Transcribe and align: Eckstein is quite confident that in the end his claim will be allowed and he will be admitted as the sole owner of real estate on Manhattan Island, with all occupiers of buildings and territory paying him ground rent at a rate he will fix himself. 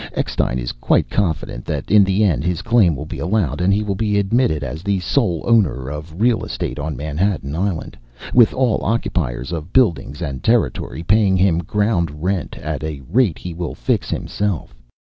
Eckstein 0.15 0.57
is 0.57 0.71
quite 0.71 1.11
confident 1.11 1.63
that 1.65 1.91
in 1.91 2.03
the 2.03 2.23
end 2.23 2.43
his 2.43 2.63
claim 2.63 2.95
will 2.95 3.05
be 3.05 3.19
allowed 3.19 3.61
and 3.61 3.71
he 3.71 3.83
will 3.83 3.93
be 3.93 4.17
admitted 4.17 4.63
as 4.63 4.81
the 4.81 4.99
sole 4.99 5.43
owner 5.45 5.89
of 5.91 6.19
real 6.19 6.43
estate 6.43 6.79
on 6.79 6.97
Manhattan 6.97 7.55
Island, 7.55 7.95
with 8.33 8.51
all 8.51 8.83
occupiers 8.83 9.51
of 9.51 9.71
buildings 9.71 10.19
and 10.19 10.43
territory 10.43 11.03
paying 11.03 11.37
him 11.37 11.59
ground 11.59 12.23
rent 12.23 12.57
at 12.57 12.83
a 12.83 13.01
rate 13.11 13.37
he 13.37 13.53
will 13.53 13.75
fix 13.75 14.09
himself. 14.09 14.73